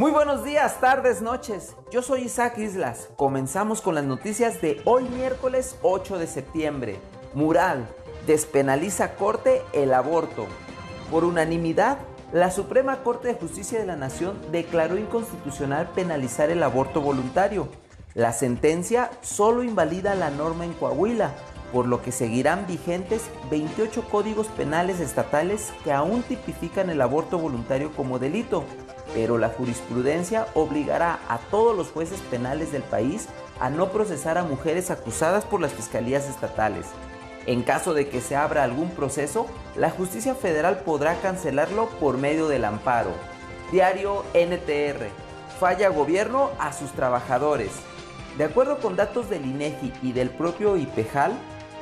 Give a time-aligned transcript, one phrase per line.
[0.00, 1.76] Muy buenos días, tardes, noches.
[1.90, 3.10] Yo soy Isaac Islas.
[3.16, 6.98] Comenzamos con las noticias de hoy miércoles 8 de septiembre.
[7.34, 7.86] Mural.
[8.26, 10.46] Despenaliza Corte el aborto.
[11.10, 11.98] Por unanimidad,
[12.32, 17.68] la Suprema Corte de Justicia de la Nación declaró inconstitucional penalizar el aborto voluntario.
[18.14, 21.34] La sentencia solo invalida la norma en Coahuila,
[21.74, 27.92] por lo que seguirán vigentes 28 códigos penales estatales que aún tipifican el aborto voluntario
[27.92, 28.64] como delito,
[29.14, 34.44] pero la jurisprudencia obligará a todos los jueces penales del país a no procesar a
[34.44, 36.86] mujeres acusadas por las fiscalías estatales.
[37.46, 42.48] En caso de que se abra algún proceso, la justicia federal podrá cancelarlo por medio
[42.48, 43.10] del amparo.
[43.72, 45.08] Diario NTR.
[45.58, 47.70] Falla gobierno a sus trabajadores.
[48.38, 51.32] De acuerdo con datos del INEGI y del propio IPEJAL,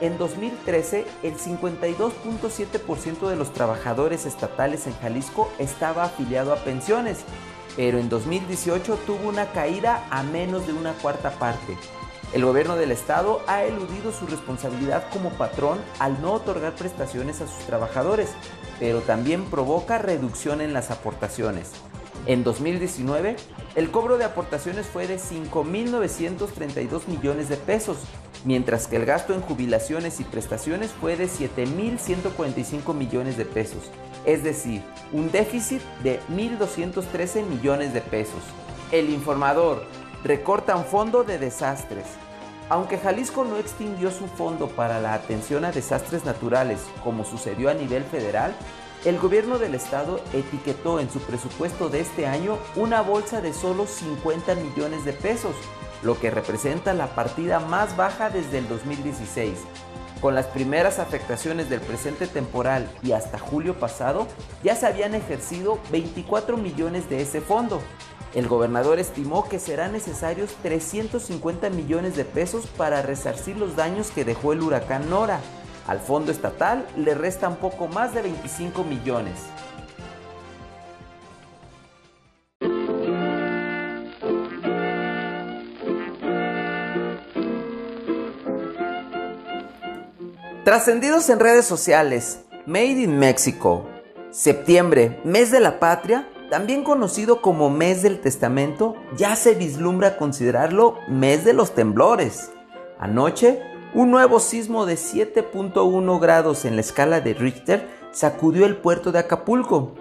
[0.00, 7.24] en 2013 el 52.7% de los trabajadores estatales en Jalisco estaba afiliado a pensiones,
[7.76, 11.76] pero en 2018 tuvo una caída a menos de una cuarta parte.
[12.32, 17.46] El gobierno del estado ha eludido su responsabilidad como patrón al no otorgar prestaciones a
[17.46, 18.30] sus trabajadores,
[18.80, 21.70] pero también provoca reducción en las aportaciones.
[22.26, 23.36] En 2019,
[23.76, 27.98] el cobro de aportaciones fue de 5.932 millones de pesos,
[28.44, 33.90] mientras que el gasto en jubilaciones y prestaciones fue de 7.145 millones de pesos,
[34.24, 38.42] es decir, un déficit de 1.213 millones de pesos.
[38.92, 39.84] El informador
[40.22, 42.06] recorta un fondo de desastres.
[42.70, 47.74] Aunque Jalisco no extinguió su fondo para la atención a desastres naturales como sucedió a
[47.74, 48.54] nivel federal,
[49.04, 53.86] el gobierno del estado etiquetó en su presupuesto de este año una bolsa de solo
[53.86, 55.54] 50 millones de pesos,
[56.04, 59.58] lo que representa la partida más baja desde el 2016.
[60.20, 64.26] Con las primeras afectaciones del presente temporal y hasta julio pasado,
[64.62, 67.80] ya se habían ejercido 24 millones de ese fondo.
[68.34, 74.24] El gobernador estimó que serán necesarios 350 millones de pesos para resarcir los daños que
[74.24, 75.40] dejó el huracán Nora.
[75.86, 79.34] Al fondo estatal le restan poco más de 25 millones.
[90.64, 93.86] Trascendidos en redes sociales, Made in Mexico.
[94.30, 100.96] Septiembre, mes de la patria, también conocido como mes del testamento, ya se vislumbra considerarlo
[101.06, 102.50] mes de los temblores.
[102.98, 103.60] Anoche,
[103.92, 109.18] un nuevo sismo de 7.1 grados en la escala de Richter sacudió el puerto de
[109.18, 109.92] Acapulco.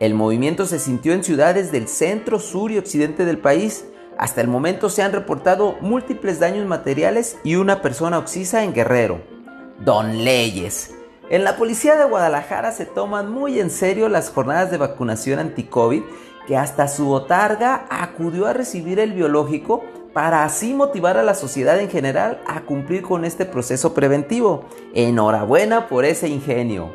[0.00, 3.86] El movimiento se sintió en ciudades del centro, sur y occidente del país.
[4.18, 9.39] Hasta el momento se han reportado múltiples daños materiales y una persona oxisa en Guerrero.
[9.80, 10.94] Don Leyes.
[11.30, 16.02] En la policía de Guadalajara se toman muy en serio las jornadas de vacunación anti-COVID
[16.46, 19.82] que hasta su botarga acudió a recibir el biológico
[20.12, 24.64] para así motivar a la sociedad en general a cumplir con este proceso preventivo.
[24.92, 26.94] Enhorabuena por ese ingenio.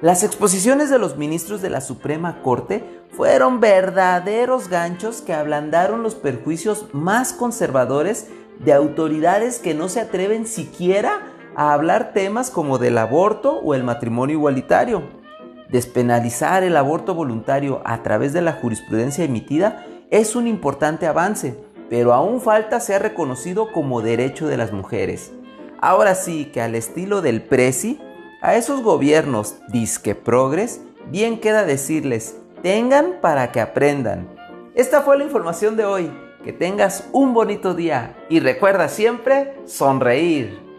[0.00, 2.82] Las exposiciones de los ministros de la Suprema Corte
[3.14, 8.28] fueron verdaderos ganchos que ablandaron los perjuicios más conservadores
[8.58, 11.20] de autoridades que no se atreven siquiera
[11.54, 15.02] a hablar temas como del aborto o el matrimonio igualitario.
[15.68, 21.56] Despenalizar el aborto voluntario a través de la jurisprudencia emitida es un importante avance,
[21.88, 25.32] pero aún falta ser reconocido como derecho de las mujeres.
[25.80, 28.00] Ahora sí que al estilo del Prezi,
[28.42, 30.80] a esos gobiernos disque progres,
[31.10, 34.28] bien queda decirles, tengan para que aprendan.
[34.74, 36.10] Esta fue la información de hoy.
[36.44, 40.69] Que tengas un bonito día y recuerda siempre sonreír.